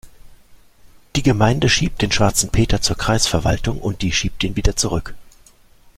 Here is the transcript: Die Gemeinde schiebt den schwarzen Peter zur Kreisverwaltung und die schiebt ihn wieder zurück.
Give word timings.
Die 1.15 1.21
Gemeinde 1.21 1.69
schiebt 1.69 2.01
den 2.01 2.11
schwarzen 2.11 2.49
Peter 2.49 2.81
zur 2.81 2.97
Kreisverwaltung 2.97 3.79
und 3.79 4.01
die 4.01 4.11
schiebt 4.11 4.43
ihn 4.43 4.55
wieder 4.55 4.75
zurück. 4.75 5.13